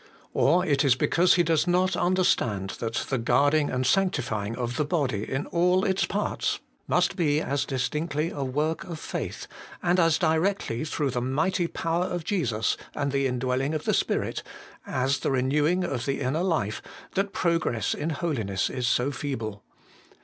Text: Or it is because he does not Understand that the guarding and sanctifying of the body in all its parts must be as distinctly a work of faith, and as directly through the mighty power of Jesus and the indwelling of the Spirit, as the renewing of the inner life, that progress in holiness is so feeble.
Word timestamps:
Or 0.33 0.65
it 0.65 0.83
is 0.83 0.95
because 0.95 1.35
he 1.35 1.43
does 1.43 1.67
not 1.67 1.95
Understand 1.95 2.71
that 2.79 3.05
the 3.09 3.19
guarding 3.19 3.69
and 3.69 3.85
sanctifying 3.85 4.55
of 4.55 4.75
the 4.77 4.83
body 4.83 5.31
in 5.31 5.45
all 5.45 5.85
its 5.85 6.05
parts 6.07 6.59
must 6.87 7.15
be 7.15 7.39
as 7.39 7.65
distinctly 7.65 8.31
a 8.31 8.43
work 8.43 8.83
of 8.83 8.97
faith, 8.99 9.45
and 9.83 9.99
as 9.99 10.17
directly 10.17 10.85
through 10.85 11.11
the 11.11 11.21
mighty 11.21 11.67
power 11.67 12.05
of 12.05 12.23
Jesus 12.23 12.77
and 12.95 13.11
the 13.11 13.27
indwelling 13.27 13.75
of 13.75 13.85
the 13.85 13.93
Spirit, 13.93 14.41
as 14.87 15.19
the 15.19 15.29
renewing 15.29 15.83
of 15.83 16.07
the 16.07 16.19
inner 16.19 16.41
life, 16.41 16.81
that 17.13 17.31
progress 17.31 17.93
in 17.93 18.09
holiness 18.09 18.71
is 18.71 18.87
so 18.87 19.11
feeble. 19.11 19.63